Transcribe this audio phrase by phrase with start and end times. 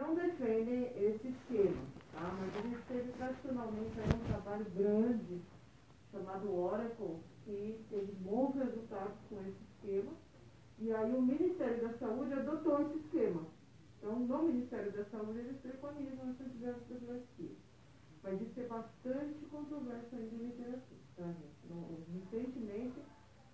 [0.00, 2.34] não defendem esse esquema, tá?
[2.38, 5.42] mas a gente teve tradicionalmente um trabalho grande
[6.10, 10.12] chamado Oracle, que teve bons resultados com esse esquema,
[10.78, 13.46] e aí o Ministério da Saúde adotou esse esquema.
[13.98, 17.50] Então, no Ministério da Saúde, eles preconizam essa diversidade
[18.22, 21.34] Mas isso é bastante controverso ainda em literatura, tá,
[22.14, 22.98] recentemente,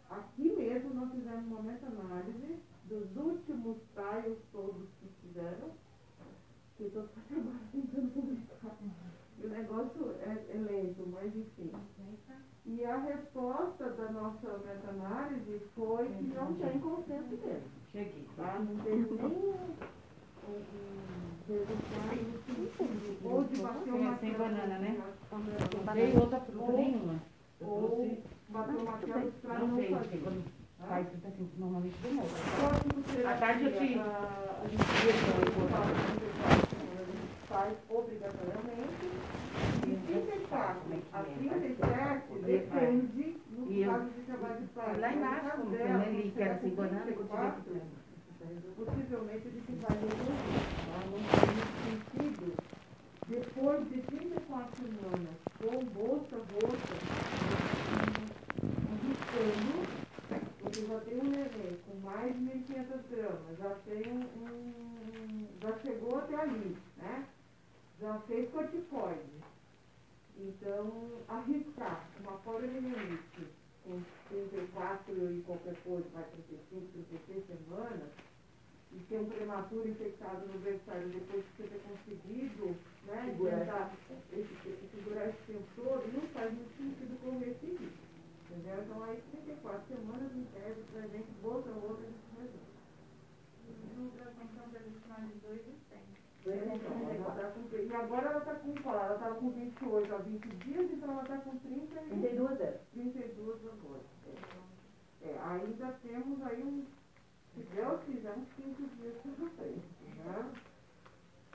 [0.09, 5.73] aqui mesmo, nós fizemos uma meta-análise dos últimos trials todos que fizeram,
[6.81, 7.09] eu estou
[7.73, 8.77] tentando publicar.
[9.43, 11.71] O negócio é, é lento, mas enfim.
[12.65, 17.71] E a resposta da nossa meta-análise foi que não tem consenso mesmo.
[17.93, 18.27] Cheguei.
[18.37, 18.59] Tá?
[18.59, 19.07] Não tem nem
[23.25, 25.01] ou de bater uma sem banana, né?
[25.95, 27.15] Tem outra fruta nenhuma.
[27.61, 28.19] Ou
[28.49, 30.23] bater uma tela para não fazer.
[30.89, 32.29] Faz isso assim, normalmente de novo.
[33.27, 33.99] À tarde eu te...
[33.99, 34.85] A gente
[37.49, 39.07] faz obrigatoriamente.
[39.87, 45.01] E 34 a 37 depende no caso de trabalho de parto.
[45.01, 47.13] Lá embaixo, como tem ali, que era sem banana,
[48.77, 50.67] possivelmente ele vai reduzir,
[51.11, 52.53] não tem sentido,
[53.29, 57.01] depois de 34 semanas, com bolsa bolsa,
[58.91, 59.87] arriscando,
[60.61, 65.79] porque já tem um neném com mais de 1.500 gramas, já tem um, um, já
[65.79, 67.25] chegou até ali, né?
[68.01, 69.43] Já fez corticoide.
[70.37, 73.49] Então, arriscar uma poliomielite
[73.83, 78.11] com 34 e qualquer coisa, vai 35, 36 semanas,
[78.93, 83.93] e ter um prematuro infectado no berçário depois de você ter conseguido né, segurar,
[84.33, 88.07] esse, segurar esse tempo todo, não faz muito sentido correr esse risco.
[88.51, 88.83] Entendeu?
[88.83, 92.77] Então aí 34 semanas em tese para a gente, outra ou outra, a gente resolve.
[93.97, 95.01] No ultrassom da gente
[96.47, 98.95] Então, e agora ela está com qual?
[98.95, 102.09] Ela estava com 28 há 20 dias, então ela está com 30 e...
[102.09, 102.81] 32 é.
[102.93, 104.01] 32 agora.
[105.23, 106.87] É, ainda temos aí um
[107.57, 109.83] se Deus quiser, uns 15 dias para vocês.
[110.25, 110.53] Né?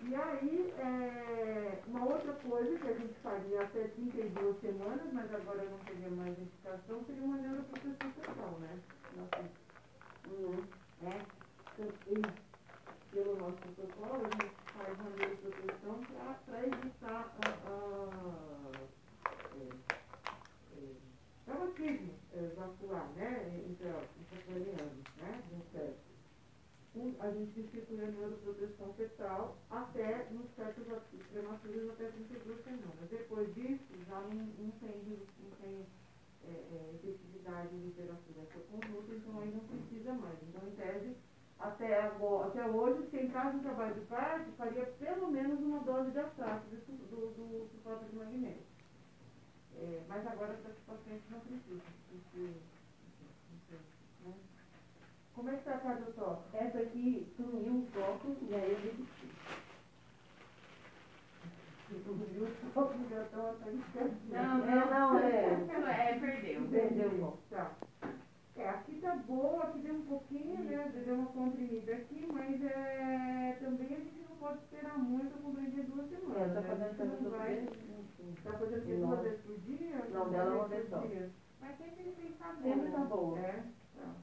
[0.02, 5.64] E aí, é, uma outra coisa que a gente faria até 32 semanas, mas agora
[5.64, 8.80] não teria mais indicação, seria uma neuroproteção total, né?
[9.16, 9.46] Nossa,
[10.28, 10.64] uhum.
[11.04, 11.22] é,
[11.78, 12.34] então,
[13.12, 16.02] pelo nosso protocolo, a gente faz uma neuroproteção
[16.46, 18.72] para evitar a, a,
[19.56, 19.69] é,
[20.75, 20.96] é,
[21.46, 23.64] traumatismo é, vascular, né?
[23.70, 26.12] Intracraniano né, no cérebro.
[27.20, 30.84] A gente distribui a neuroproteção fetal até nos fetos
[31.31, 33.09] prematuros até 32 semanas.
[33.09, 34.97] Depois disso, já não, não tem,
[35.40, 35.86] não tem
[36.44, 40.38] é, é, efetividade em literatura essa conduta, então aí não precisa mais.
[40.44, 41.16] Então, em tese,
[41.81, 45.80] até, agora, até hoje, se em caso de trabalho de parto, faria pelo menos uma
[45.80, 48.72] dose de atrato do, do, do de magnésio.
[49.78, 51.81] É, mas agora, para os pacientes, não precisa.
[52.08, 52.53] Porque,
[54.24, 54.34] né?
[55.34, 56.58] Como é que está a casa do toque?
[56.58, 59.31] Essa aqui sumiu um toque e aí eu desisti.
[62.06, 63.72] Sumiu o toque, já estão até
[64.30, 66.12] Não, não, não, é.
[66.12, 66.68] É, perdeu.
[66.70, 67.50] Perdeu o toque.
[67.50, 67.72] Tá.
[68.56, 70.92] É, aqui tá boa, aqui deu um pouquinho, né?
[71.06, 76.10] Deu uma comprimida aqui, mas é, também a gente não pode esperar muito compreender duas
[76.10, 76.52] semanas.
[76.58, 76.94] É, tá né?
[76.96, 77.68] fazendo não vai.
[78.44, 80.06] Tá fazendo duas vezes por dia?
[80.10, 81.00] Não, dela uma vez só.
[81.62, 83.40] Mas sempre ele tem que estar Sempre tá boa.
[83.40, 83.64] É,
[83.96, 84.16] tá.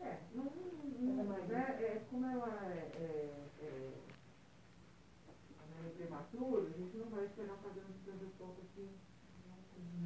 [0.00, 3.92] É, não, não, não é, é, como ela é, é, é,
[5.28, 8.90] é prematuro, a gente não vai esperar fazer um transtorno assim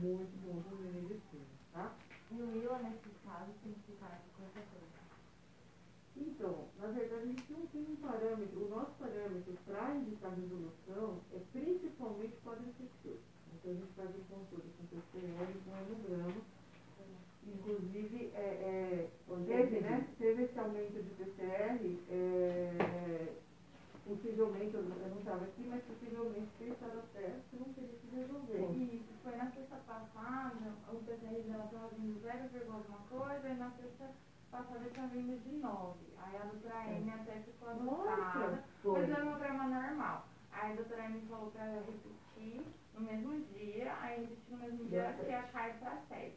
[0.00, 1.92] muito bom no medicina, tá?
[2.30, 5.00] E o ILA, nesse caso, tem que ficar com essa coisa.
[6.16, 8.64] Então, na verdade, a gente não tem um parâmetro.
[8.64, 13.18] O nosso parâmetro para indicar resolução é principalmente quadriflexor.
[13.54, 16.40] Então, a gente faz o controle com PCR e com hemograma
[17.46, 19.08] Inclusive, é, é,
[19.46, 23.32] teve, né, teve esse aumento de PCR, é,
[24.10, 28.72] possivelmente, eu não estava aqui, mas possivelmente pensaram até que não teria que resolver.
[28.72, 33.70] Isso, foi na sexta passada, o PCR dela estava vindo 0, alguma coisa, e na
[33.70, 34.10] sexta
[34.50, 35.98] passada estava vindo de 9.
[36.18, 40.26] Aí a doutora M até ficou assustada, mas é uma grama normal.
[40.52, 45.12] Aí a doutora M falou para repetir no mesmo dia, aí repetir no mesmo dia,
[45.20, 46.34] que ia cair para 7.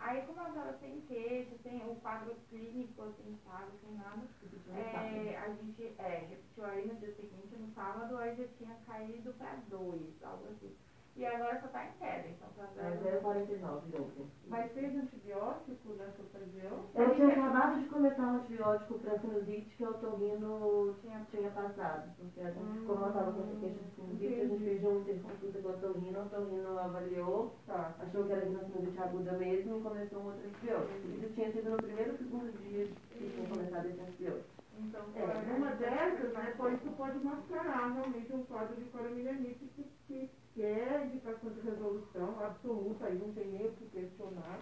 [0.00, 4.26] Aí, como ela estava sem queixa, sem o quadro clínico, assim, sabe, sem nada,
[4.74, 9.34] é, a gente é, repetiu aí no dia seguinte, no sábado, aí já tinha caído
[9.34, 10.74] para dois, algo assim.
[11.20, 13.20] E agora só tá em queda, então tá É dando.
[13.20, 14.26] 0,49 de ontem.
[14.48, 16.80] Mas fez antibiótico nessa ocasião?
[16.94, 22.10] Eu tinha acabado de começar um antibiótico para sinusite que o otorrino tinha, tinha passado.
[22.16, 25.00] Porque a gente, como ela estava com essa queixa de sinusite, a gente fez uma
[25.00, 27.94] interconsulta com o otorrino, o otorrino avaliou, Tá.
[28.00, 31.08] achou que era de uma sinusite aguda mesmo e começou um outro antibiótico.
[31.20, 34.59] Isso tinha sido no primeiro ou segundo dia que tinha começado esse antibiótico.
[34.78, 39.84] Então, É, numa dessas, né, pode, isso pode mascarar realmente um quadro de coronilhanite que,
[40.06, 44.58] que, que é indicação de resolução absoluta, aí não tem nem o que questionar.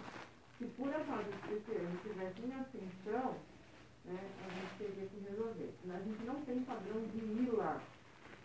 [0.58, 3.36] Se por acaso esse ano tivesse em ascensão,
[4.04, 5.74] né, a gente teria que resolver.
[5.88, 7.80] A gente não tem padrão de ir lá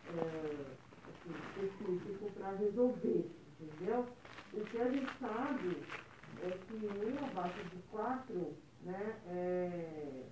[0.09, 0.77] é,
[1.09, 1.33] assim,
[1.65, 4.05] específico para resolver, entendeu?
[4.53, 5.83] O que a gente sabe
[6.43, 10.23] é que um abaixo de 4, né, é,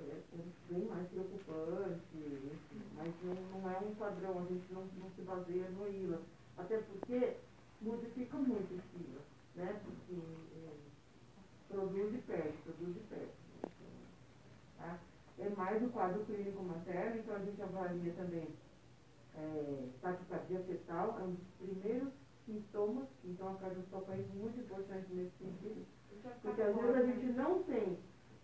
[0.00, 2.52] é, é bem mais preocupante,
[2.96, 6.20] mas não, não é um padrão, a gente não, não se baseia no ILA.
[6.56, 7.36] Até porque
[7.80, 9.22] modifica muito o ILA,
[9.56, 9.80] né?
[9.84, 10.20] Porque
[10.56, 10.74] é,
[11.68, 13.26] produz e perde, produz e perde.
[13.26, 13.70] né?
[13.70, 13.90] Então,
[14.78, 14.98] tá?
[15.38, 18.48] É mais o quadro clínico materno, então a gente avalia também
[19.36, 22.12] é, taquicardia fetal, é um dos primeiros
[22.44, 25.86] sintomas, então a cardioscopia é muito importante nesse sentido.
[26.42, 27.98] Porque às vezes a gente não tem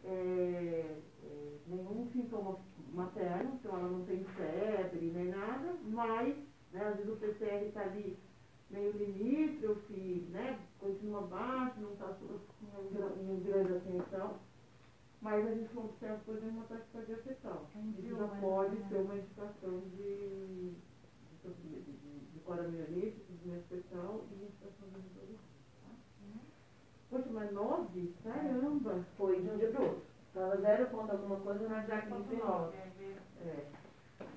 [0.05, 2.59] é, é, nenhum sintoma
[2.93, 6.37] materno, então ela não tem febre nem nada, mas
[6.73, 8.19] né, às vezes o PCR está ali
[8.71, 12.17] meio limítrofe, né, continua baixo, não está
[13.21, 14.39] em grande ascensão,
[15.21, 17.71] mas a gente não observa, por exemplo, uma taquicardia fetal.
[17.99, 20.75] Isso já pode ser uma indicação de,
[21.43, 25.54] de, de, de, de coronarianite, de menstruação e indicação de resolução.
[27.15, 28.13] Poxa, mas nove?
[28.25, 29.05] Caramba!
[29.17, 30.03] Foi de um dia para o outro.
[30.27, 32.77] Estava zero ponto alguma coisa, mas já Já 15 continuou, nove.
[32.77, 33.17] né, ver-
[33.47, 33.67] É,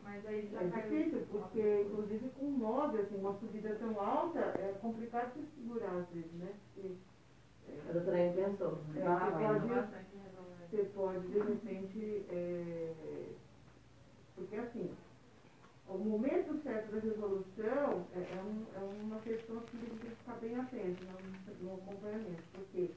[0.04, 0.90] Mas aí já é caiu.
[0.92, 6.08] difícil, porque inclusive com nove, assim, uma subida tão alta, é complicado de segurar às
[6.10, 6.54] vezes, né?
[6.76, 6.92] Porque
[7.90, 8.78] A doutora Anne pensou.
[8.96, 12.94] É, Ah, você pode- você pode, de repente, é,
[14.36, 14.92] porque assim,
[15.98, 20.36] o momento certo da resolução é, é um- é uma questão que tem que ficar
[20.36, 22.92] bem atento no, no acompanhamento, porque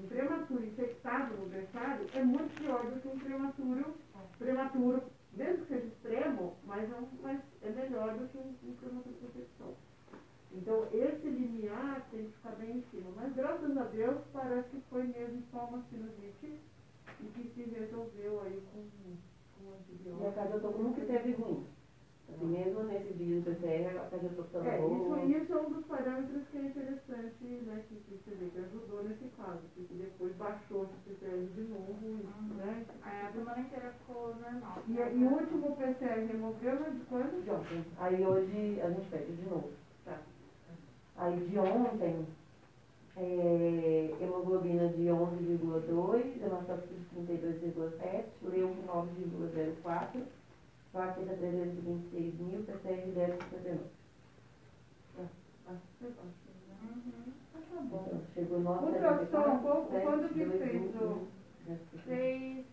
[0.00, 3.94] um prematuro infectado no berçário é muito pior do que um prematuro,
[4.38, 8.74] prematuro, mesmo que seja extremo, mas é, um, mas é melhor do que um, um
[8.74, 9.74] prematuro de infecção.
[10.52, 13.10] Então, esse limiar tem que ficar bem em cima.
[13.14, 16.60] Mas, graças a Deus, parece que foi mesmo só uma sinusite
[17.20, 18.82] e que se resolveu aí com,
[19.56, 20.22] com antibiótico.
[20.22, 21.66] E a cardiotocina nunca teve ruim.
[22.32, 25.20] Assim, mesmo nesse dia do PCR, a cardiotocina É, boa.
[25.20, 28.58] isso, isso é um dos parâmetros que é interessante, né, que, que você vê que
[28.60, 32.54] ajudou nesse caso, porque depois baixou esse PCR de novo, Uhum.
[32.56, 32.86] né?
[33.02, 34.78] Aí a semana inteira ficou normal.
[34.88, 37.44] E, e o último PCR removeu, mas de quando?
[37.44, 37.84] De ontem.
[37.98, 39.70] Aí hoje a gente pede de novo.
[40.04, 40.18] Tá.
[41.16, 42.26] Aí de ontem,
[43.16, 50.22] é, hemoglobina de 11,2, hemastócrito de 32,7, leu 9,04,
[50.92, 53.78] plaqueta 326 mil, PCR 0,59.
[55.18, 55.74] Ah,
[56.68, 56.76] né?
[56.82, 57.32] Uhum.
[57.54, 58.04] Ah, tá bom.
[58.06, 59.20] Então, chegou 9,74.
[59.20, 61.30] Ultrassom, qual- quando que 10, fez 2, o- 21.
[62.04, 62.66] Seis.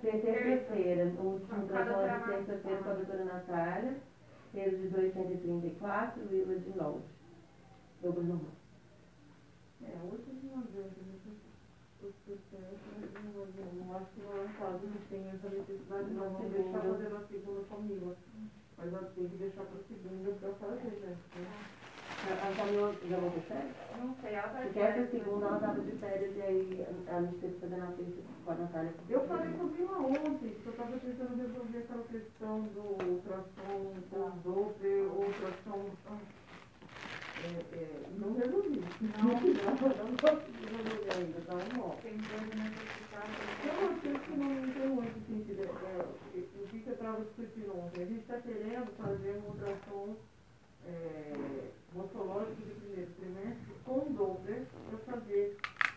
[0.00, 3.96] Terça-feira, o último doutora de terça-feira com a doutora Natália,
[4.52, 7.00] peso de 234, vírgula de 9.
[8.02, 8.52] Dobro normal.
[9.82, 11.34] É, não adianta, né?
[12.02, 12.80] Os processos,
[13.24, 16.80] não não acho que não é um caso que tem essa necessidade, não vamos deixar
[16.80, 18.16] fazer na segunda família.
[18.78, 21.16] Mas ela tem que deixar para segunda para fazer, né?
[22.20, 23.76] A a Camila já voltou férias?
[23.98, 27.22] Não sei, ela tá Porque essa segunda ela estava de férias e aí a a
[27.22, 28.56] gente teve que fazer na terça com a.
[29.08, 33.92] Eu falei com a Vila ontem, que eu estava tentando resolver aquela questão do ultrassom,
[34.10, 35.90] do Doppler, ultrassom.
[37.42, 38.82] É, é, não resolvi.
[39.00, 39.24] Não.
[39.24, 39.40] não, não
[40.70, 41.88] resolver ainda, tá um ó.
[42.02, 43.32] Tem coisa necessitada.
[43.64, 45.62] Eu achei que não tem muito sentido.
[45.62, 48.02] É, é, o que eu estava discutindo ontem?
[48.02, 50.16] A gente está querendo fazer um ultrassom
[50.86, 51.32] é,
[51.94, 55.56] morfológico de primeiro trimestre com Doppler para fazer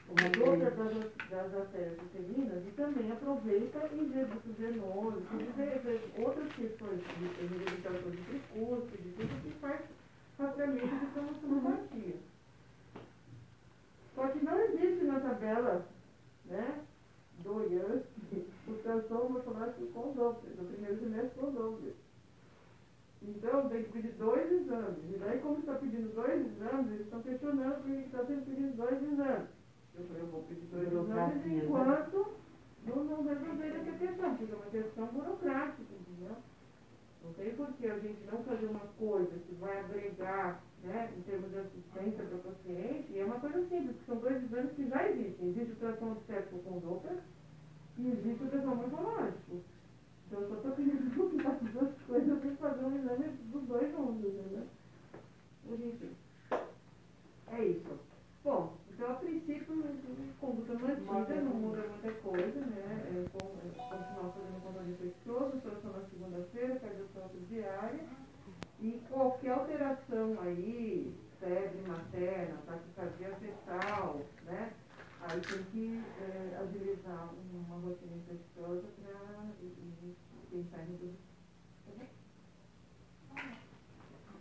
[0.09, 4.25] o Doppler das, das artérias uterinas e também aproveita e vê
[4.57, 10.02] venose, e vê, outras questões de reabilitação de tricúspide, de tudo que faz rastreamento de
[10.37, 12.15] cromosomopatia.
[14.15, 15.85] Só que não existe na tabela,
[16.45, 16.83] né,
[17.39, 21.93] do IANSP, o transtorno morfológico com Doppler, no primeiro semestre com Doppler.
[23.23, 24.97] Então, tem que pedir dois exames.
[25.09, 29.01] E daí, como está pedindo dois exames, eles estão questionando porque está sendo pedido dois
[29.01, 29.47] exames.
[29.95, 31.61] Eu falei, eu vou pedir dois exames né?
[31.63, 32.27] enquanto
[32.85, 36.35] não, não resolver essa questão, porque é uma questão burocrática, entendeu?
[37.23, 41.21] Não tem por que a gente não fazer uma coisa que vai agregar, né, em
[41.21, 44.73] termos de assistência para o paciente, e é uma coisa simples, porque são dois exames
[44.73, 45.49] que já existem.
[45.49, 47.19] Existe o tração obstétrico com Doppler
[47.97, 49.61] e existe o tração morfológico.
[50.27, 53.91] Então eu só estou querendo juntar as duas coisas e fazer um exame dos dois
[53.91, 54.67] juntos, né?
[55.69, 56.09] Enfim.
[57.47, 57.99] É isso.
[58.43, 59.83] Bom, então a princípio,
[60.41, 63.05] conduta mantida, não muda muita coisa, né?
[63.05, 65.42] É, é, continuar fazendo controle solução na
[66.09, 68.05] segunda-feira, cardioterapia diária.
[68.79, 74.73] E qualquer alteração aí, febre materna, taquicardia fetal, né?
[75.21, 79.45] Aí tem que é, agilizar uma rotina infecciosa para
[80.51, 81.17] pensar em tudo.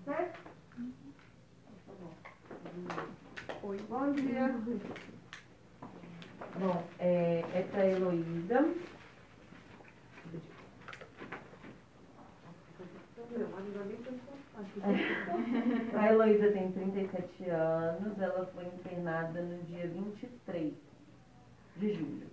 [0.04, 0.40] Certo?
[1.86, 3.68] Tá bom.
[3.68, 3.78] Oi.
[3.88, 4.48] Bom dia.
[6.58, 8.91] Bom, é, essa é a Heloísa.
[15.98, 20.74] A Heloísa tem 37 anos, ela foi internada no dia 23
[21.76, 22.26] de julho.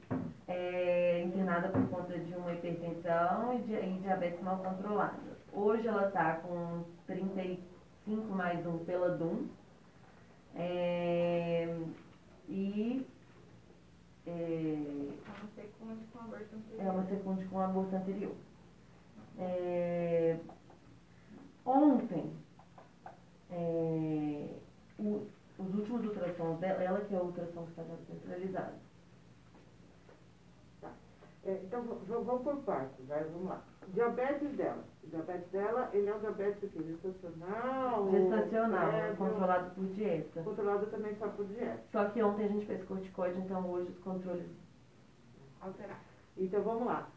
[0.48, 5.18] É internada por conta de uma hipertensão e, de, e diabetes mal controlada.
[5.53, 9.48] Hoje ela está com 35 mais um pela DUM.
[10.56, 11.77] É,
[12.50, 13.06] e
[14.27, 14.75] é, É
[15.39, 16.86] uma secunde com aborto anterior.
[16.86, 18.36] é uma secunde com aborto anterior.
[19.38, 20.38] É,
[21.70, 22.34] ontem,
[23.52, 24.50] é,
[24.98, 25.28] o-
[25.60, 28.76] os últimos ultrassons dela, ela que é o ultrassom que está centralizado.
[31.46, 33.64] É, então, v- v- vamos por partes, vai, vamos lá.
[33.94, 34.84] Diabetes dela.
[35.04, 38.12] O diabetes dela, ele é um diabetes aqui, gestacional?
[38.12, 40.44] Gestacional, prévio, controlado por dieta.
[40.44, 41.82] Controlado também só por dieta.
[41.92, 44.50] Só que ontem a gente fez corticoide, então hoje os controles.
[45.62, 46.02] Alterar.
[46.38, 47.10] Então, vamos lá.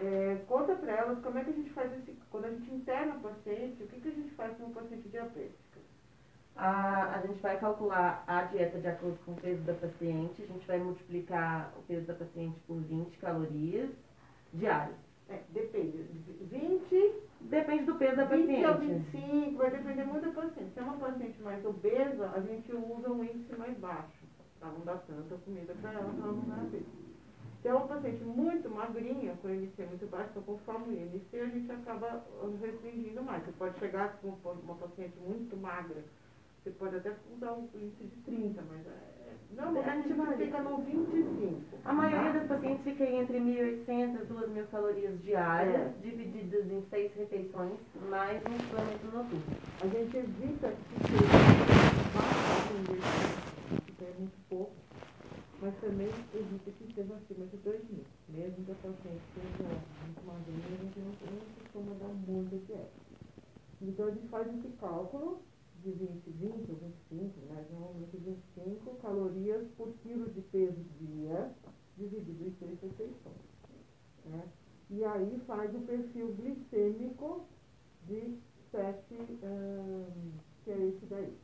[0.00, 2.16] É, conta para elas como é que a gente faz esse...
[2.30, 5.08] Quando a gente interna o paciente, o que, que a gente faz com o paciente
[5.08, 5.58] diabético?
[6.56, 10.46] A, a gente vai calcular a dieta de acordo com o peso da paciente, a
[10.46, 13.90] gente vai multiplicar o peso da paciente por 20 calorias
[14.52, 14.96] diárias.
[15.28, 15.98] É, depende.
[16.40, 19.16] 20, Depende do peso da 20 ou paciente.
[19.16, 20.72] 25, vai depender muito da paciente.
[20.72, 24.26] Se é uma paciente mais obesa, a gente usa um índice mais baixo,
[24.58, 27.07] para não dar tanta comida para ela, para não dar peso.
[27.68, 31.48] Se é uma paciente muito magrinha, com IMC muito baixo, então conforme o IMC, a
[31.50, 32.24] gente acaba
[32.62, 33.44] restringindo mais.
[33.44, 36.02] Você pode chegar com uma paciente muito magra,
[36.64, 40.78] você pode até usar um índice de 30, mas é, normalmente a gente fica no
[40.78, 41.60] 25.
[41.84, 42.38] A maioria tá?
[42.38, 45.92] das pacientes fica entre 1.800 e 2.000 calorias diárias, É.
[46.00, 49.44] divididas em seis refeições, mais um suplemento noturno.
[49.82, 51.28] A gente evita que seja
[54.00, 54.72] é muito pouco,
[55.60, 58.04] mas também evita que seja acima de 2 mil.
[58.28, 59.68] Mesmo que a paciente seja
[60.04, 62.92] muito magrinha, a gente não, não costuma dar muita dieta.
[63.80, 65.42] Então a gente faz esse cálculo
[65.82, 66.76] de 20, 20 ou
[67.10, 67.66] 25, né?
[67.70, 71.52] Normalmente 25 calorias por quilo de peso dia,
[71.96, 73.36] dividido em seis refeições.
[74.24, 74.48] Né?
[74.90, 77.46] E aí faz o perfil glicêmico
[78.06, 78.38] de
[78.70, 80.32] sete, ahn,
[80.64, 81.36] que é esse daí,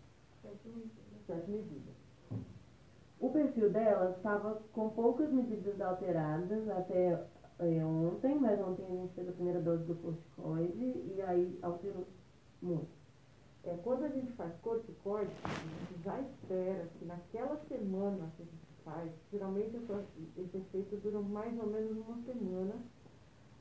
[0.42, 1.26] Sete medidas.
[1.26, 2.03] sete medidas.
[3.20, 7.24] O perfil dela estava com poucas medidas alteradas até
[7.60, 12.06] eh, ontem, mas ontem a gente fez a primeira dose do corticoide e aí alterou
[12.60, 13.04] muito.
[13.64, 18.44] É, quando a gente faz corticoide, a gente já espera que naquela semana que a
[18.44, 19.76] gente faz, geralmente
[20.36, 22.74] esse efeito dura mais ou menos uma semana,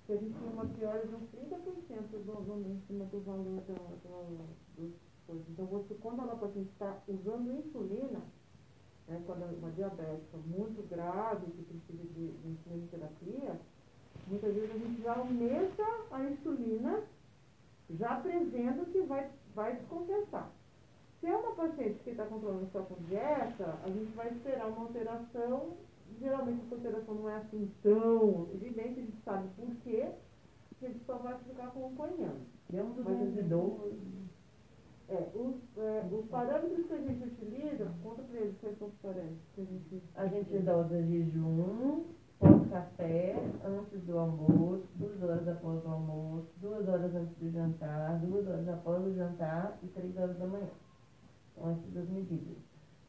[0.06, 3.76] que a gente tem uma piora de uns 30% do, do, cima do valor da,
[4.76, 4.94] dos
[5.26, 5.46] coisas.
[5.50, 8.22] Então, você, quando a paciente está usando insulina,
[9.08, 13.60] né, quando é uma diabética muito grave, que precisa de, de insulinoterapia,
[14.28, 17.04] muitas vezes a gente já aumenta a insulina,
[17.90, 20.50] já prevendo que vai, vai descompensar.
[21.20, 24.82] Se é uma paciente que está controlando só com dieta, a gente vai esperar uma
[24.82, 25.78] alteração.
[26.20, 30.12] Geralmente essa alteração não é assim tão evidente, a gente sabe por quê,
[30.82, 32.46] a gente só vai ficar acompanhando.
[32.70, 34.33] Demos o Mas.
[35.10, 38.94] É, os, é, os parâmetros que a gente utiliza, conta para eles quais são os
[38.96, 42.04] parâmetros que a gente A gente dosa jejum,
[42.40, 48.48] pós-café, antes do almoço, duas horas após o almoço, duas horas antes do jantar, duas
[48.48, 50.70] horas após o jantar e três horas da manhã.
[51.56, 52.58] São essas as medidas.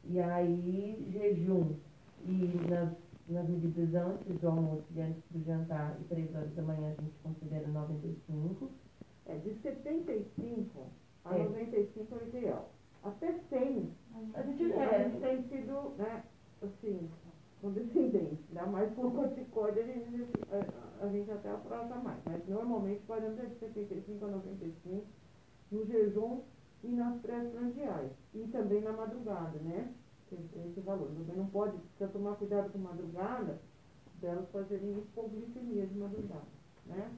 [0.03, 1.75] E aí, jejum
[2.25, 2.91] e nas,
[3.29, 7.01] nas medidas antes do almoço e antes do jantar e três horas da manhã a
[7.01, 8.69] gente considera 95.
[9.27, 10.87] É, de 75
[11.25, 11.43] a É.
[11.43, 12.69] 95 é o ideal.
[13.03, 13.91] Até 100,
[14.33, 16.23] A gente a é, gente tem sido, né,
[16.61, 17.09] assim,
[17.61, 18.39] condescendente.
[18.49, 22.19] Ainda mais com o corticóide, a gente, a, a gente até aproxa mais.
[22.25, 25.05] Mas normalmente o parâmetro é de 75 a 95
[25.71, 26.41] no jejum
[26.83, 28.11] e nas pré-prandiais.
[28.33, 29.91] E também na madrugada, né?
[30.31, 31.07] Esse valor.
[31.07, 33.61] Também não pode, precisa tomar cuidado com madrugada,
[34.19, 36.45] delas fazerem hipoglicemia de madrugada,
[36.85, 37.09] né?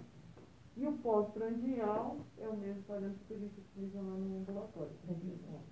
[0.75, 4.91] E o pós-prandial é o mesmo parâmetro que a gente utiliza lá no ambulatório,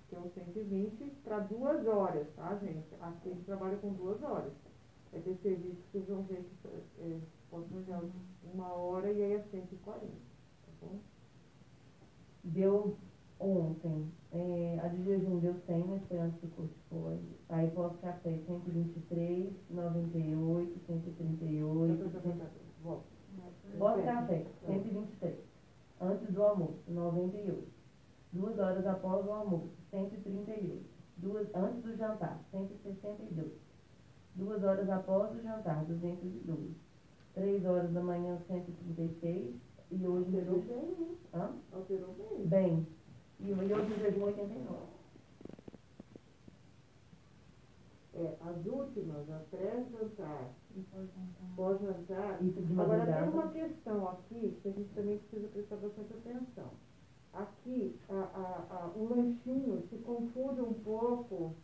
[0.08, 2.88] que é o 120 para duas horas, tá, gente?
[3.00, 4.52] A gente trabalha com duas horas.
[5.12, 6.68] É ter serviço que vocês vão ver que
[7.02, 8.02] é, pós-prandial
[8.52, 10.98] uma hora e aí é 140, tá bom?
[12.42, 12.96] Deu
[13.38, 17.36] ontem, é, a de jejum deu 100 na esperança do corticoide.
[17.56, 22.10] Aí pós-café 123, 98, 138.
[22.82, 23.06] Volta.
[23.78, 25.38] Pós-café, 123.
[25.98, 27.66] Antes do almoço, 98.
[28.30, 30.84] Duas horas após o almoço, 138.
[31.16, 33.52] Duas, antes do jantar, 162.
[34.34, 36.76] Duas horas após o jantar, 212.
[37.32, 39.54] Três horas da manhã, 136.
[39.92, 41.16] E hoje Alterou bem?
[41.72, 42.46] Alterou bem.
[42.46, 42.86] Bem.
[43.40, 44.95] E hoje o jejum 89.
[48.18, 50.48] É, as últimas, a pré-jantar,
[51.54, 52.38] pós-jantar.
[52.78, 56.70] Agora tem uma questão aqui que a gente também precisa prestar bastante atenção.
[57.34, 61.54] Aqui, a, a, a, o lanchinho se confunde um pouco,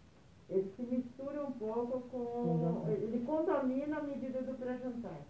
[0.50, 2.18] ele se mistura um pouco com.
[2.18, 2.88] Uhum.
[2.88, 5.23] Ele contamina a medida do pré-jantar.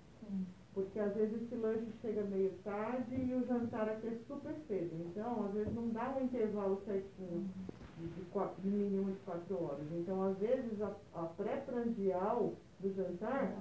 [0.74, 5.06] Porque às vezes esse lanche chega meio tarde e o jantar aqui é super cedo.
[5.06, 9.86] Então, às vezes não dá um intervalo certinho de, de, de mínimo de quatro horas.
[9.92, 13.54] Então, às vezes a, a pré-prandial do jantar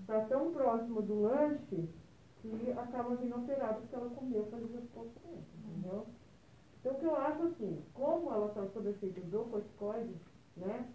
[0.00, 1.88] está tão próximo do lanche
[2.40, 6.06] que acaba vindo alterado porque ela comeu fazia pouco tempo, entendeu?
[6.80, 10.14] Então, o que eu acho assim, como ela está sob efeito do corticoide,
[10.56, 10.88] né?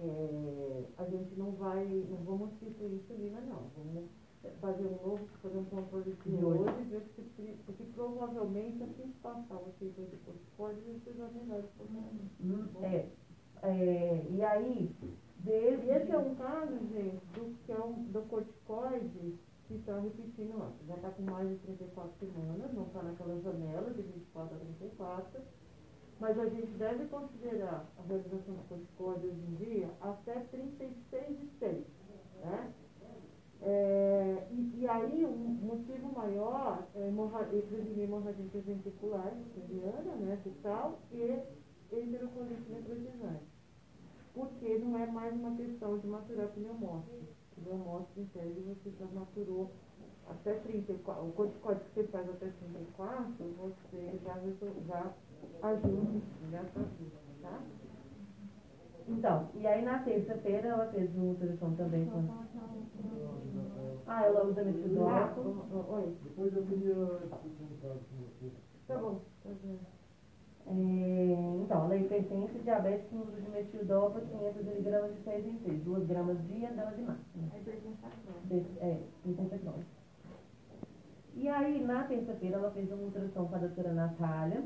[0.00, 4.08] é, a gente não vai, não vamos substituir insulina não, vamos
[4.60, 9.56] fazer um novo, fazer um controle de hoje, ver se, porque provavelmente assim que passar
[9.56, 11.64] o efeito do corticoide, a gente seja melhor
[12.40, 13.08] Hum, É.
[13.62, 14.94] É, e aí,
[15.38, 15.86] desde.
[15.86, 20.58] E esse é um caso, gente, do, que é um, do corticoide que está repetindo
[20.58, 20.72] lá.
[20.86, 25.40] Já está com mais de 34 semanas, não está naquela janela de 24 a 34.
[26.20, 31.48] Mas a gente deve considerar a realização do corticoide hoje em dia até 36 de
[31.58, 31.86] 6.
[32.42, 32.72] Né?
[33.60, 41.00] É, e, e aí, um motivo maior é é prevenir hemorragia interventricular, italiana, né, fetal,
[41.12, 41.42] e
[41.92, 43.58] enterocolite necrotizante
[44.38, 47.26] porque não é mais uma questão de maturar pneumócito.
[47.56, 48.26] Pneumócito, em
[48.62, 49.72] você já maturou
[50.28, 54.34] até 34, o corticóide que você faz até 34, você já,
[54.88, 55.12] já
[55.62, 56.20] ajuda
[56.52, 57.60] nessa vida, tá?
[59.08, 62.22] Então, e aí na terça-feira ela fez uma ultrassom também com.
[64.06, 65.40] Ah, ela usa Ah, metidolato.
[65.40, 65.44] o-
[65.74, 68.50] o- Oi, Depois eu queria perguntar com você.
[68.86, 69.20] tá bom.
[69.42, 69.76] tá bom.
[70.70, 75.58] É, então, ela é hipertensa diabetes com uso de metildopa 500 miligramas de 6 em
[75.60, 75.82] 6.
[75.82, 77.48] 2 gramas dia, dose máxima.
[77.54, 78.40] Aí pergunta agora.
[78.44, 79.86] Desse- É, hipertensa crônica.
[81.34, 84.62] E aí, na terça-feira, ela fez uma ultrassom com a doutora Natália,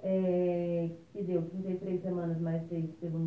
[0.00, 3.18] é, que deu 33 semanas mais 6 pelo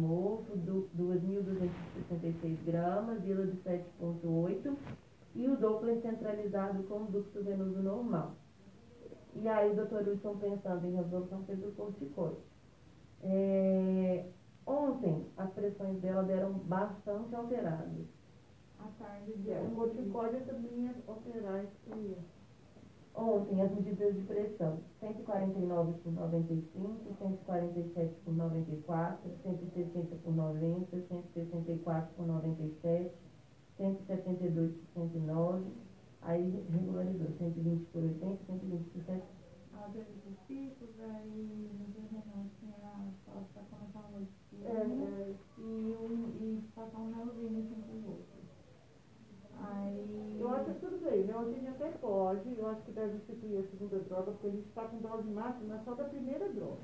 [0.58, 4.78] du- 2.266 gramas, vila de 7,8
[5.36, 8.36] e o Doppler centralizado com ducto venoso normal.
[9.34, 12.42] E aí, o doutor Wilson, pensando em resolução, fez o corticoide.
[13.24, 14.26] É,
[14.66, 18.06] ontem, as pressões dela deram bastante alteradas.
[18.80, 22.41] À tarde de O corticóide também é alterar isso.
[23.14, 32.10] Ontem, as medidas de pressão, 149 por 95, 147 por 94, 160 por 90, 164
[32.16, 33.12] por 97,
[33.78, 35.62] 172 por 109,
[36.22, 39.26] aí regularizou, 120 por 80, 120 por 70.
[39.74, 42.72] Ela teve os picos, aí no dia renal tinha
[43.28, 44.32] ela está começando a noite
[44.64, 48.41] É, é, e, um, e passar um melzinho assim com o outro.
[50.40, 51.38] Eu acho que tudo bem, né?
[51.38, 54.52] Hoje a gente até pode, eu acho que deve instituir a segunda droga, porque a
[54.52, 56.82] gente está com dose máxima só da primeira droga.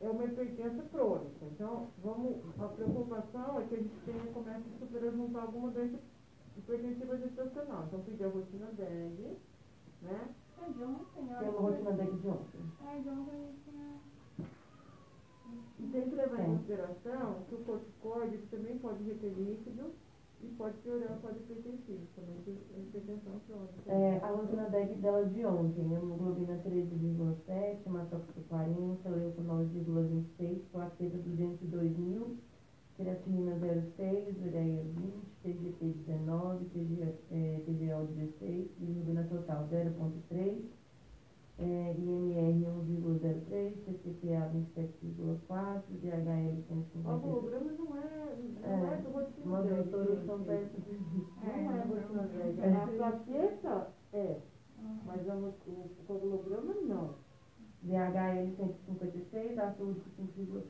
[0.00, 1.44] É uma hipertensa crônica.
[1.52, 5.98] Então, vamos, a preocupação é que a gente tenha, comece a superar alguma doença
[6.56, 7.84] hipertensiva gestacional.
[7.86, 9.36] Então, pedir a rotina DEG,
[10.02, 10.34] né?
[10.62, 12.60] É de ontem, Tem uma rotina deck de ontem.
[12.86, 14.00] É de ontem tinha.
[15.78, 19.94] E tem que levar em consideração que o corticoide ele também pode reter líquido
[20.42, 23.74] e pode piorar o quadro hipertensivo, também tem hipertensão crônica.
[23.86, 31.96] É, a rotina deck dela de ontem, hemoglobina 13,7, hematócrito 40, leuco 9,26, plaqueta 202
[31.98, 32.36] mil,
[32.96, 40.79] creatinina 0,6, ureia 20, TGP 19, TG, é, TGO 16, bilirrubina total 0,3,
[41.60, 47.06] é, IMR 1,03, HPA 27,4, DHL 156.
[47.06, 52.58] Algograma não é, não É, é do são perto de Não é rotina dez.
[52.58, 52.74] É.
[52.74, 54.40] A plaqueta é,
[55.04, 55.54] mas a, o,
[56.08, 57.14] o não.
[57.82, 60.62] DHL 156, açúcar 5,5.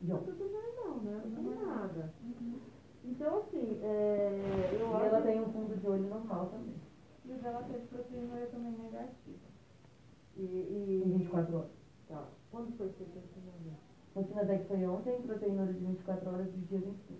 [0.00, 1.22] Não, não, né?
[1.26, 2.12] Não tem nada.
[3.04, 5.04] Então, assim, é, eu E acho...
[5.04, 6.74] ela tem um fundo de olho normal também.
[7.24, 9.47] Mas ela teve proteína também negativa.
[10.38, 11.70] E, Em e, 24 horas.
[12.08, 12.28] tá.
[12.50, 13.76] Quando foi feita essa semana?
[14.14, 17.18] Rotina DEC foi ontem, proteína de 24 horas do dia 25.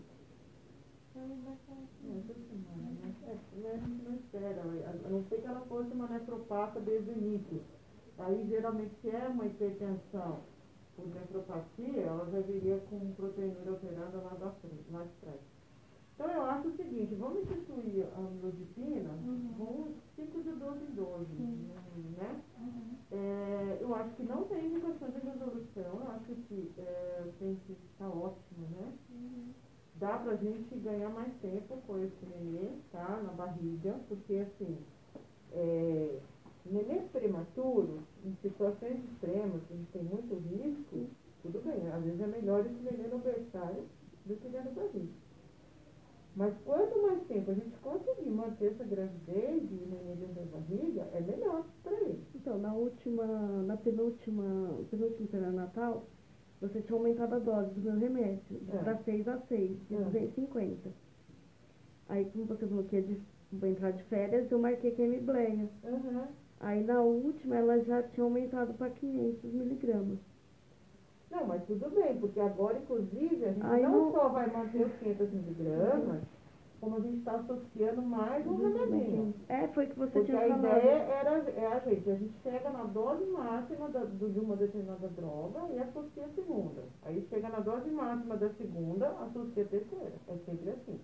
[1.16, 3.14] É, essa semana, né?
[3.26, 7.62] É, mas não espera, a não ser que ela fosse uma nefropata desde o início.
[8.18, 10.40] Aí, geralmente, se é uma hipertensão
[10.96, 15.40] por nefropatia, ela já viria com proteína alterada lá da frente, lá de trás.
[16.18, 19.10] Então, eu acho o seguinte, vamos instituir a amlodipina
[19.56, 21.32] com um ciclo de 12 em 12,
[22.18, 22.42] né?
[23.12, 27.72] É, eu acho que não tem indicação de resolução, eu acho que é, tem que
[27.92, 28.92] estar ótimo, né?
[29.94, 33.22] Dá pra gente ganhar mais tempo com esse nenê, tá?
[33.22, 34.76] Na barriga, porque assim,
[35.52, 36.18] é,
[36.66, 41.06] nenês prematuros, em situações extremas, que a gente tem muito risco,
[41.42, 43.84] tudo bem, às vezes é melhor esse nenê no berçário
[44.26, 45.27] do que dentro da barriga.
[46.36, 51.20] Mas quanto mais tempo a gente conseguir manter essa gravidez e dentro da barriga, é
[51.20, 52.22] melhor para ele.
[52.34, 56.06] Então, na última, na penúltima, penúltimo pré-natal,
[56.60, 58.76] você tinha aumentado a dose do meu remédio, É.
[58.78, 59.98] para 6 a 6, de É.
[59.98, 60.90] 250.
[62.08, 63.20] Aí, como você falou que ia de,
[63.66, 65.68] entrar de férias, eu marquei que é Mibleia.
[65.84, 66.24] Uhum.
[66.60, 70.18] Aí, na última, ela já tinha aumentado para 500 miligramas.
[71.30, 74.86] Não, mas tudo bem, porque agora, inclusive, a gente Ai, não, não- só vai manter
[74.86, 76.22] os 500 miligramas,
[76.80, 79.34] como a gente está associando mais um remedinho.
[79.48, 80.58] É, foi o que você Porque tinha a falado.
[80.60, 85.08] ideia era, é a gente, a gente chega na dose máxima da- de uma determinada
[85.08, 86.82] droga e associa a segunda.
[87.04, 90.12] Aí chega na dose máxima da segunda, associa a terceira.
[90.28, 91.00] É sempre assim.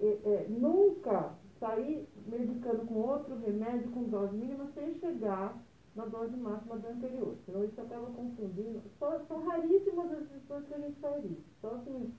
[0.00, 5.56] E, é, nunca sair medicando com outro remédio com dose mínima sem chegar
[5.94, 7.36] na dose máxima do anterior.
[7.44, 8.82] Senão isso acaba confundindo.
[8.98, 11.44] Só, são raríssimas as pessoas que a gente faz isso.
[11.60, 12.14] Só assim,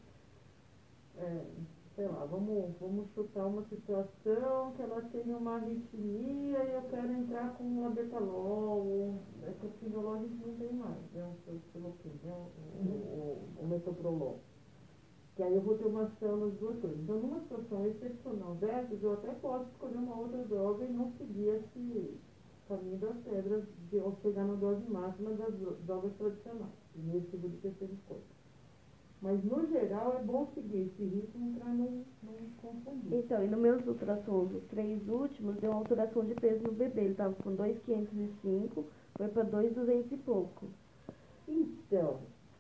[1.18, 1.46] é,
[1.96, 7.12] sei lá, vamos, vamos chutar uma situação que ela tenha uma arritmia e eu quero
[7.12, 11.24] entrar com um abetalol, é que o pindolol a gente não tem mais, né?
[11.24, 12.34] O, né?
[12.76, 14.40] o, o, o metoprolol.
[15.36, 17.00] Que aí eu vou ter uma nas duas coisas.
[17.00, 21.48] Então, numa situação excepcional dessas, eu até posso escolher uma outra droga e não seguir
[21.48, 22.20] esse
[22.78, 26.72] caminho das pedras de eu chegar na dose máxima das dro- drogas tradicionais.
[26.94, 28.22] Primeiro, segundo e terceiro escolha.
[29.22, 33.20] Mas, no geral, é bom seguir esse ritmo para não, não confundir.
[33.20, 37.02] Então, e nos meus ultrassons, os três últimos, deu uma alteração de peso no bebê.
[37.06, 38.86] Ele tava com 2,505,
[39.18, 40.66] foi para 2,200 e pouco.
[41.48, 42.20] Então,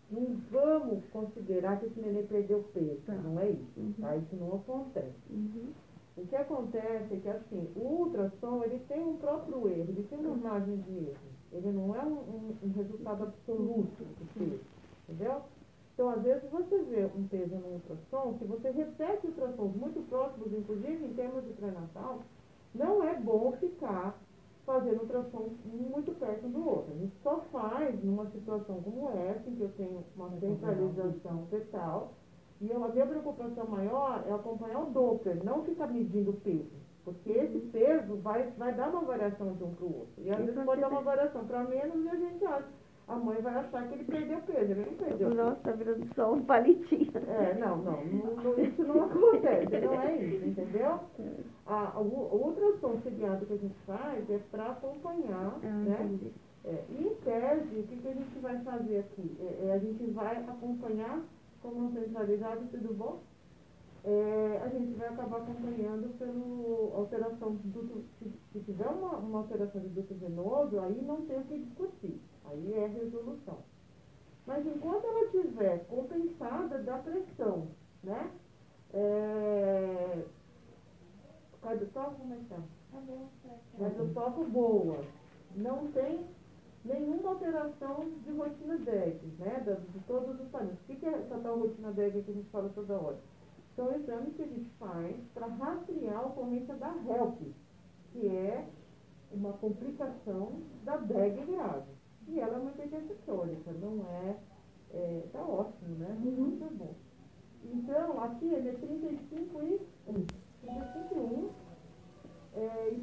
[0.09, 3.13] não vamos considerar que esse neném perdeu peso, Tá.
[3.13, 3.93] não é isso, Uhum.
[3.99, 4.15] tá?
[4.15, 5.15] Isso não acontece.
[5.29, 5.73] Uhum.
[6.15, 10.19] O que acontece é que, assim, o ultrassom, ele tem um próprio erro, ele tem
[10.19, 11.37] uma margem de erro.
[11.51, 14.65] Ele não é um, um- um resultado absoluto do peso,
[15.07, 15.43] entendeu?
[15.93, 20.51] Então, às vezes, você vê um peso no ultrassom, se você repete ultrassons muito próximos,
[20.53, 22.29] inclusive em termos de pré-natal,
[22.73, 24.23] não é bom ficar
[24.65, 26.93] fazendo ultrassom muito perto do outro.
[26.93, 32.22] A gente só faz numa situação como essa, em que eu tenho uma centralização fetal,
[32.63, 36.71] e eu- a minha preocupação maior é acompanhar o Doppler, não ficar medindo o peso.
[37.05, 40.13] Porque esse peso vai, vai dar uma variação de um para o outro.
[40.19, 42.67] E às Isso vezes pode dar uma variação para menos e a gente acha.
[43.05, 45.41] A mãe vai achar que ele perdeu peso, ele não perdeu peso.
[45.43, 47.11] Nossa, virando só um palitinho.
[47.27, 50.99] É, não, não, não, isso não acontece, não é isso, entendeu?
[51.67, 55.97] A, o, o ultrassom seriado que a gente faz é para acompanhar, Ah, né?
[56.01, 56.31] entendi.
[56.65, 59.35] É, e em tese, o que, que a gente vai fazer aqui?
[59.41, 61.19] É, é, a gente vai acompanhar,
[61.63, 63.23] como centralizado, tudo bom?
[64.03, 69.39] É, a gente vai acabar acompanhando pela alteração do duto, se, se tiver uma, uma
[69.39, 73.59] alteração de duto venoso, aí não tem o que discutir, aí é resolução.
[74.45, 77.69] Mas enquanto ela estiver compensada da pressão,
[78.03, 78.29] né?
[78.93, 80.25] É,
[81.61, 82.57] cardiotop, como é que tá?
[82.91, 83.29] Tá bom.
[83.79, 85.01] Mas eu toco boa.
[85.55, 86.27] Não tem
[86.85, 89.63] nenhuma alteração de rotina DEG, né?
[89.65, 90.81] De, todos os parâmetros.
[90.81, 93.17] O que é essa tal rotina DEG que a gente fala toda hora?
[93.75, 97.53] São exames que a gente faz para rastrear a ocorrência da HELP,
[98.11, 98.67] que é
[99.31, 101.91] uma complicação da DEG grave.
[102.27, 104.37] E ela é uma hipertensão crônica, não é,
[104.91, 105.23] é.
[105.31, 106.15] Tá ótimo, né?
[106.19, 106.93] Muito bom.
[107.65, 110.25] Então, aqui ele é 35 e 1.
[110.61, 111.49] 35 e 1
[112.55, 112.93] é, eh,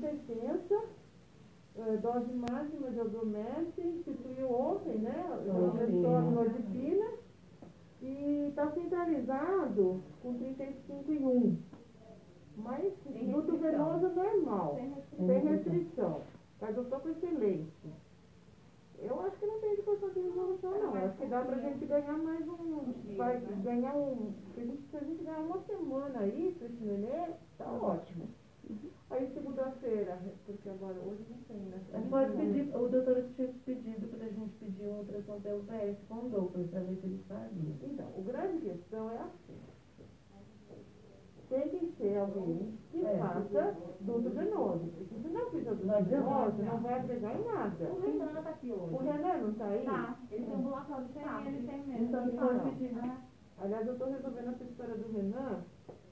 [1.99, 5.43] dose máxima de Aldomeste, instituiu ontem, né?
[5.47, 6.19] Nordipina.
[6.19, 7.07] A Nordipina.
[8.03, 11.57] E está centralizado com 35 e 1.
[12.57, 13.57] Mas restrição.
[13.59, 15.27] venoso normal, Sem restrição.
[15.27, 16.21] sem restrição.
[16.61, 17.91] Mas eu estou com excelência.
[18.99, 20.95] Eu acho que não tem indicação de resolução, não.
[20.95, 22.93] Acho que dá pra gente ganhar mais um.
[23.17, 24.33] Vai ganhar um.
[24.55, 28.29] Se a gente, a ganhar uma semana aí pra esse nenê, tá ótimo.
[29.11, 31.81] Aí segunda-feira, porque agora hoje não tem, né?
[31.93, 36.15] Mas pode pedir, o doutor tinha pedido pra gente pedir uma ultrassom pelo PS com
[36.15, 37.75] o Douglas, pra ver se ele fazia.
[37.83, 39.59] Então, o grande questão é assim.
[41.49, 43.19] Tem que ser alguém que É.
[43.19, 44.87] faça duto venoso.
[44.97, 46.81] Porque se não fizer duto venoso, não.
[46.81, 47.85] vai agregar em nada.
[47.91, 48.97] O Renan tá aqui O hoje.
[49.11, 49.85] Renan não tá aí?
[49.85, 52.05] Tá, ele tem ambulatório sem ele tem mesmo.
[52.07, 52.99] Então, ele pode pedir.
[53.03, 53.19] Ah,
[53.59, 55.65] Aliás, eu estou resolvendo essa história do Renan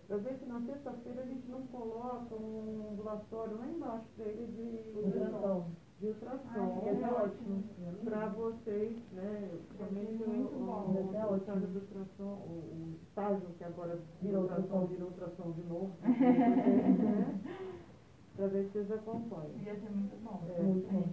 [0.09, 4.47] para ver se na sexta-feira a gente não coloca um ambulatório lá embaixo para ele
[4.47, 5.67] de Ultrassom.
[6.01, 6.49] de ultrassom.
[6.57, 7.65] Ah, é ótimo.
[8.05, 9.51] Para vocês, né?
[9.77, 11.11] Somente Muito o, bom.
[11.13, 14.87] o, É o ultrassom, o, o estágio que agora Virou ultrassom.
[14.87, 15.93] virou ultrassom de novo.
[16.03, 17.41] né?
[18.39, 19.51] Para ver se vocês acompanham.
[19.67, 20.41] Ia ser muito bom.
[20.49, 20.63] É.
[20.63, 21.09] Muito bom.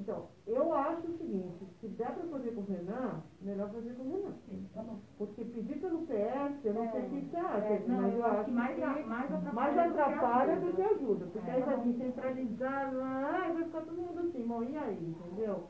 [0.00, 4.04] Então, eu acho o seguinte, se der para fazer com o Renan, melhor fazer com
[4.04, 4.32] o Renan.
[4.72, 4.96] Tá bom.
[5.18, 8.24] Porque pedir pelo PS, eu não sei o que você acha, É, não, mas eu
[8.24, 9.52] acho que mais, a- mais atrapalha.
[9.52, 11.26] mais do que atrapalha do que ajuda.
[11.26, 11.82] Porque É, aí tá vai bom.
[11.82, 15.62] vir centralizado, ai, vai ficar todo mundo assim, bom, e aí, entendeu?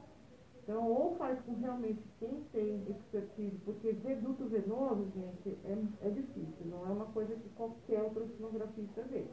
[0.63, 6.11] Então, ou faz com realmente quem tem expertise, porque ver duto venoso, gente, é, é
[6.11, 9.25] difícil, não é uma coisa que qualquer ultrassonografista vê.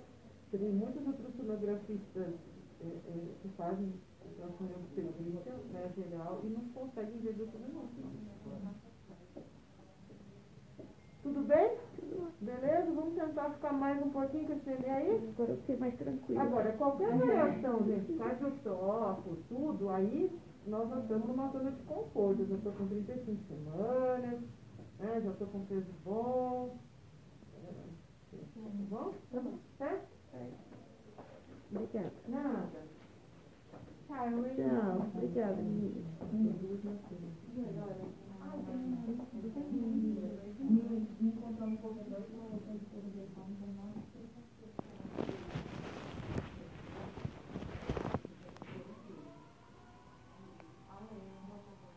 [0.53, 2.35] Tem muitos ultrassonografistas
[2.79, 7.89] é, é, que fazem de obstetrícia, né, geral, e não conseguem ver venoso.
[8.63, 8.73] não.
[11.23, 11.77] Tudo bem?
[12.39, 12.91] Beleza?
[12.91, 15.29] Vamos tentar ficar mais um pouquinho com esse neném aí?
[15.29, 16.43] Agora eu fiquei mais tranquila.
[16.43, 22.41] Agora, qualquer variação, gente, cardiotoco, tudo, aí nós estamos numa zona de conforto.
[22.41, 24.39] Eu já estou com 35 semanas,
[24.99, 26.77] né, já estou com peso bom.
[27.63, 27.93] É,
[28.53, 29.13] Tá bom?
[29.31, 29.57] Tá bom.
[29.79, 30.12] Certo?
[31.71, 32.11] Obrigada.